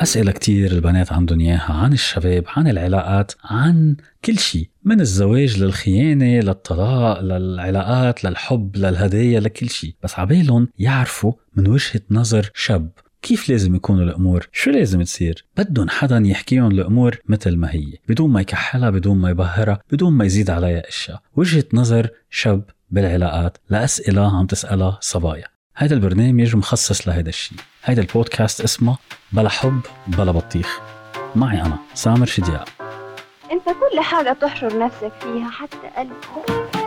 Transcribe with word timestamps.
أسئلة 0.00 0.32
كتير 0.32 0.72
البنات 0.72 1.12
عندهم 1.12 1.40
إياها 1.40 1.72
عن 1.72 1.92
الشباب 1.92 2.44
عن 2.46 2.68
العلاقات 2.68 3.32
عن 3.44 3.96
كل 4.24 4.38
شيء 4.38 4.68
من 4.84 5.00
الزواج 5.00 5.62
للخيانة 5.62 6.40
للطلاق 6.40 7.20
للعلاقات 7.20 8.24
للحب 8.24 8.76
للهدايا 8.76 9.40
لكل 9.40 9.68
شيء 9.68 9.94
بس 10.02 10.18
عبالهم 10.18 10.68
يعرفوا 10.78 11.32
من 11.56 11.68
وجهة 11.68 12.00
نظر 12.10 12.50
شاب 12.54 12.90
كيف 13.22 13.48
لازم 13.48 13.74
يكونوا 13.74 14.04
الأمور؟ 14.04 14.48
شو 14.52 14.70
لازم 14.70 15.02
تصير؟ 15.02 15.44
بدهم 15.56 15.88
حدا 15.88 16.22
يحكيهم 16.24 16.70
الأمور 16.70 17.18
مثل 17.28 17.56
ما 17.56 17.72
هي، 17.74 17.92
بدون 18.08 18.30
ما 18.30 18.40
يكحلها، 18.40 18.90
بدون 18.90 19.18
ما 19.18 19.30
يبهرها، 19.30 19.78
بدون 19.92 20.12
ما 20.12 20.24
يزيد 20.24 20.50
عليها 20.50 20.88
أشياء، 20.88 21.20
وجهة 21.36 21.64
نظر 21.72 22.08
شاب 22.30 22.64
بالعلاقات 22.90 23.58
لأسئلة 23.70 24.38
عم 24.38 24.46
تسألها 24.46 24.98
صبايا. 25.00 25.57
هذا 25.80 25.94
البرنامج 25.94 26.56
مخصص 26.56 27.08
لهذا 27.08 27.28
الشيء، 27.28 27.58
هذا 27.82 28.00
البودكاست 28.00 28.60
اسمه 28.60 28.96
بلا 29.32 29.48
حب 29.48 29.80
بلا 30.06 30.32
بطيخ. 30.32 30.80
معي 31.36 31.60
أنا 31.60 31.78
سامر 31.94 32.26
شدياء. 32.26 32.68
أنت 33.52 33.64
كل 33.64 34.00
حاجة 34.00 34.32
تحشر 34.32 34.78
نفسك 34.78 35.12
فيها 35.20 35.50
حتى 35.50 35.76
قلبك 35.96 36.77